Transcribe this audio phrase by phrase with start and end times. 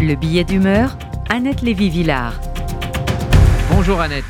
[0.00, 0.98] Le billet d'humeur,
[1.28, 2.40] Annette Lévy-Villard.
[3.70, 4.24] Bonjour Annette.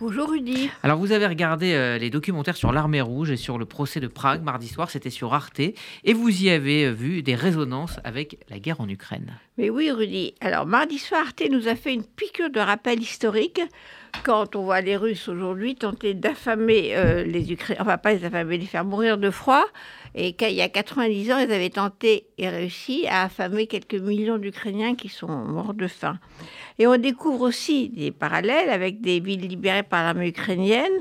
[0.00, 0.70] Bonjour Rudy.
[0.84, 4.06] Alors vous avez regardé euh, les documentaires sur l'armée rouge et sur le procès de
[4.06, 8.38] Prague mardi soir, c'était sur Arte, et vous y avez euh, vu des résonances avec
[8.48, 9.36] la guerre en Ukraine.
[9.58, 13.62] Mais oui Rudy, alors mardi soir Arte nous a fait une piqûre de rappel historique
[14.22, 18.58] quand on voit les Russes aujourd'hui tenter d'affamer euh, les Ukrainiens, enfin pas les affamer,
[18.58, 19.64] les faire mourir de froid,
[20.14, 24.38] et qu'il y a 90 ans, ils avaient tenté et réussi à affamer quelques millions
[24.38, 26.18] d'Ukrainiens qui sont morts de faim.
[26.78, 30.92] Et on découvre aussi des parallèles avec des villes libérées par l'armée ukrainienne,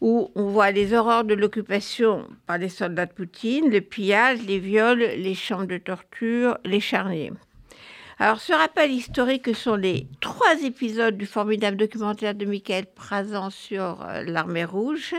[0.00, 4.58] où on voit les horreurs de l'occupation par les soldats de Poutine, le pillage, les
[4.58, 7.32] viols, les chambres de torture, les charniers.
[8.18, 14.02] Alors, ce rappel historique sont les trois épisodes du formidable documentaire de Michael Prazan sur
[14.02, 15.14] euh, l'armée rouge.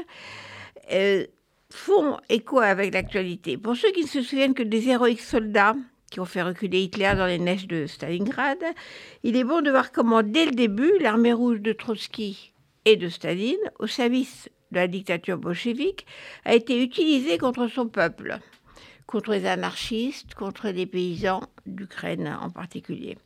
[0.92, 1.26] Euh,
[1.70, 3.58] font écho avec l'actualité.
[3.58, 5.76] Pour ceux qui ne se souviennent que des héroïques soldats
[6.10, 8.64] qui ont fait reculer Hitler dans les neiges de Stalingrad,
[9.24, 12.54] il est bon de voir comment, dès le début, l'armée rouge de Trotsky
[12.86, 16.06] et de Staline, au service de la dictature bolchevique,
[16.46, 18.40] a été utilisée contre son peuple,
[19.08, 23.18] contre les anarchistes, contre les paysans d'Ukraine en particulier.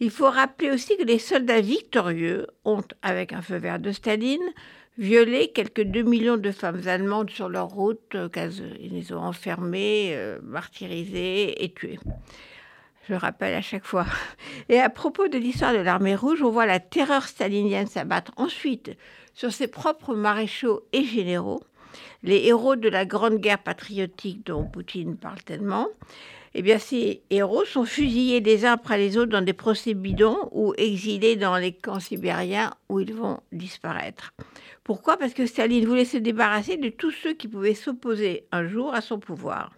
[0.00, 4.52] Il faut rappeler aussi que les soldats victorieux ont, avec un feu vert de Staline,
[4.98, 8.14] violé quelques 2 millions de femmes allemandes sur leur route.
[8.14, 8.28] Euh,
[8.80, 11.98] ils les ont enfermées, euh, martyrisées et tuées.
[13.08, 14.06] Je rappelle à chaque fois.
[14.68, 18.96] Et à propos de l'histoire de l'armée rouge, on voit la terreur stalinienne s'abattre ensuite
[19.34, 21.62] sur ses propres maréchaux et généraux,
[22.22, 25.88] les héros de la grande guerre patriotique dont Poutine parle tellement.
[26.54, 30.48] Eh bien, ces héros sont fusillés les uns après les autres dans des procès bidons
[30.52, 34.32] ou exilés dans les camps sibériens où ils vont disparaître.
[34.82, 35.18] Pourquoi?
[35.18, 39.02] Parce que Staline voulait se débarrasser de tous ceux qui pouvaient s'opposer un jour à
[39.02, 39.72] son pouvoir.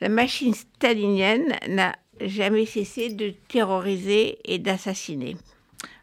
[0.00, 5.36] La machine stalinienne n'a jamais cessé de terroriser et d'assassiner.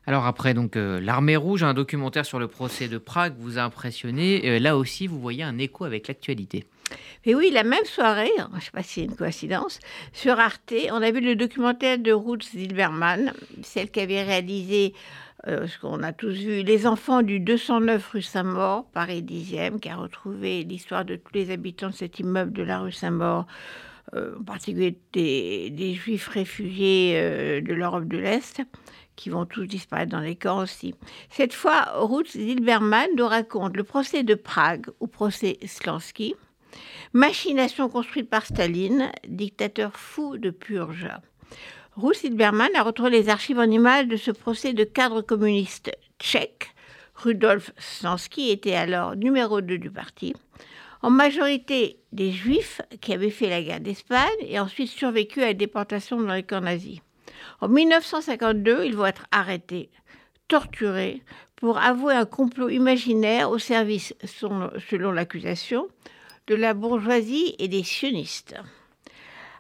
[0.07, 3.61] Alors après donc euh, l'armée rouge, un documentaire sur le procès de Prague vous a
[3.61, 4.41] impressionné.
[4.45, 6.65] Euh, là aussi, vous voyez un écho avec l'actualité.
[7.23, 9.79] Et oui, la même soirée, je ne sais pas si c'est une coïncidence,
[10.11, 13.33] sur Arte, on a vu le documentaire de Ruth Zilberman,
[13.63, 14.93] celle qui avait réalisé
[15.47, 19.89] euh, ce qu'on a tous vu, Les enfants du 209 rue Saint-Maur, Paris 10e, qui
[19.89, 23.47] a retrouvé l'histoire de tous les habitants de cet immeuble de la rue Saint-Maur,
[24.13, 28.61] en particulier des, juifs réfugiés euh, de l'Europe de l'Est,
[29.15, 30.95] qui vont tous disparaître dans les camps aussi.
[31.29, 36.35] Cette fois, Ruth Zilberman nous raconte le procès de Prague ou procès Slansky,
[37.13, 41.09] Machination construite par Staline, dictateur fou de purge.
[41.97, 46.73] Ruth Hilberman a retrouvé les archives en images de ce procès de cadre communiste tchèque.
[47.15, 50.33] Rudolf Slansky était alors numéro 2 du parti.
[51.03, 55.53] En majorité des juifs qui avaient fait la guerre d'Espagne et ensuite survécu à la
[55.53, 56.99] déportation dans les camps nazis.
[57.59, 59.89] En 1952, ils vont être arrêtés,
[60.47, 61.23] torturés,
[61.55, 65.87] pour avouer un complot imaginaire au service, selon l'accusation,
[66.47, 68.55] de la bourgeoisie et des sionistes.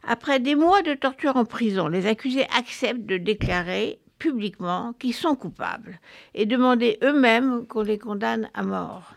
[0.03, 5.35] Après des mois de torture en prison, les accusés acceptent de déclarer publiquement qu'ils sont
[5.35, 5.99] coupables
[6.33, 9.13] et demander eux-mêmes qu'on les condamne à mort.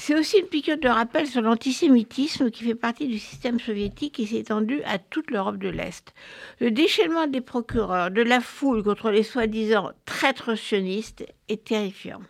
[0.00, 4.28] C'est aussi une piqûre de rappel sur l'antisémitisme qui fait partie du système soviétique qui
[4.28, 6.14] s'est étendu à toute l'Europe de l'Est.
[6.60, 12.22] Le déchaînement des procureurs, de la foule contre les soi-disant traîtres sionistes est terrifiant,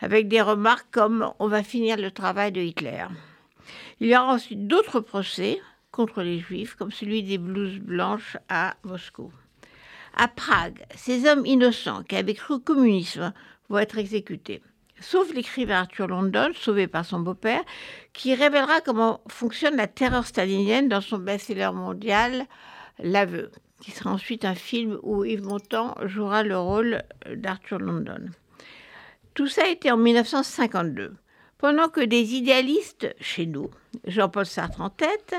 [0.00, 3.06] avec des remarques comme on va finir le travail de Hitler.
[4.00, 5.60] Il y aura ensuite d'autres procès
[5.92, 9.32] contre les juifs, comme celui des blouses blanches à Moscou.
[10.16, 13.32] À Prague, ces hommes innocents qui avaient cru au communisme
[13.68, 14.60] vont être exécutés,
[15.00, 17.62] sauf l'écrivain Arthur London, sauvé par son beau-père,
[18.12, 22.46] qui révélera comment fonctionne la terreur stalinienne dans son best-seller mondial
[23.02, 23.50] L'aveu,
[23.80, 27.02] qui sera ensuite un film où Yves Montand jouera le rôle
[27.34, 28.26] d'Arthur London.
[29.34, 31.14] Tout ça été en 1952.
[31.56, 33.70] Pendant que des idéalistes, chez nous,
[34.06, 35.34] Jean-Paul Sartre en tête,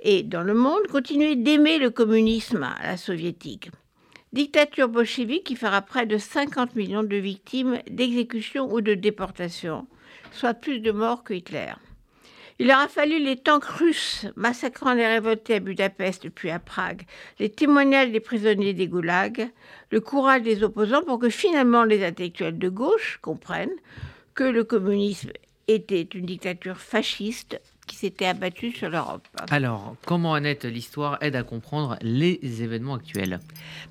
[0.00, 3.70] et dans le monde, continuaient d'aimer le communisme à la soviétique.
[4.32, 9.86] Dictature bolchevique qui fera près de 50 millions de victimes d'exécution ou de déportation,
[10.30, 11.74] soit plus de morts que Hitler.
[12.58, 17.02] Il aura fallu les tanks russes massacrant les révoltés à Budapest puis à Prague,
[17.40, 19.50] les témoignages des prisonniers des goulags,
[19.90, 23.76] le courage des opposants pour que finalement les intellectuels de gauche comprennent
[24.34, 25.32] que le communisme
[25.68, 29.26] était une dictature fasciste qui s'était abattue sur l'Europe.
[29.50, 33.40] Alors, comment, Annette, l'histoire aide à comprendre les événements actuels?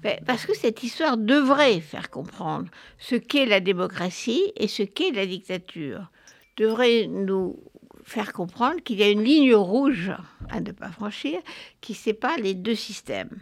[0.01, 5.11] Ben, Parce que cette histoire devrait faire comprendre ce qu'est la démocratie et ce qu'est
[5.11, 6.09] la dictature.
[6.57, 7.59] Devrait nous
[8.03, 10.11] faire comprendre qu'il y a une ligne rouge
[10.49, 11.39] à ne pas franchir
[11.81, 13.41] qui sépare les deux systèmes.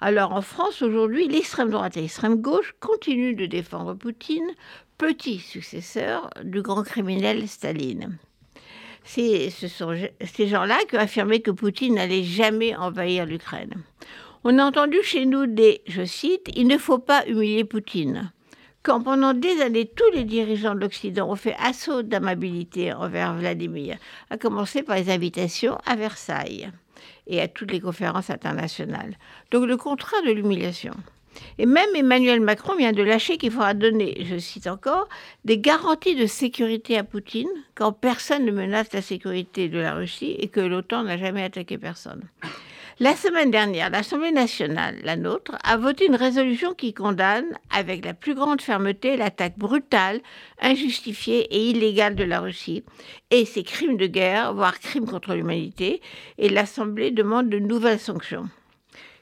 [0.00, 4.50] Alors en France, aujourd'hui, l'extrême droite et l'extrême gauche continuent de défendre Poutine,
[4.96, 8.18] petit successeur du grand criminel Staline.
[9.04, 9.94] C'est ce sont
[10.24, 13.74] ces gens-là qui ont affirmé que Poutine n'allait jamais envahir l'Ukraine.
[14.44, 18.32] On a entendu chez nous des, je cite, Il ne faut pas humilier Poutine.
[18.82, 23.98] Quand pendant des années, tous les dirigeants de l'Occident ont fait assaut d'amabilité envers Vladimir,
[24.30, 26.70] à commencer par les invitations à Versailles
[27.26, 29.18] et à toutes les conférences internationales.
[29.50, 30.94] Donc le contrat de l'humiliation.
[31.58, 35.08] Et même Emmanuel Macron vient de lâcher qu'il faudra donner, je cite encore,
[35.44, 40.36] des garanties de sécurité à Poutine quand personne ne menace la sécurité de la Russie
[40.38, 42.22] et que l'OTAN n'a jamais attaqué personne.
[43.02, 48.12] La semaine dernière, l'Assemblée nationale, la nôtre, a voté une résolution qui condamne avec la
[48.12, 50.20] plus grande fermeté l'attaque brutale,
[50.60, 52.84] injustifiée et illégale de la Russie
[53.30, 56.02] et ses crimes de guerre, voire crimes contre l'humanité,
[56.36, 58.50] et l'Assemblée demande de nouvelles sanctions.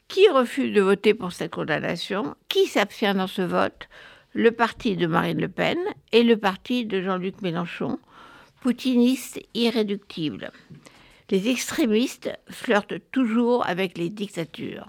[0.08, 2.34] Qui refuse de voter pour cette condamnation?
[2.48, 3.88] Qui s'abstient dans ce vote?
[4.32, 5.76] Le parti de Marine Le Pen
[6.12, 7.98] et le parti de Jean-Luc Mélenchon,
[8.62, 10.50] poutinistes irréductibles.
[11.30, 14.86] Les extrémistes flirtent toujours avec les dictatures.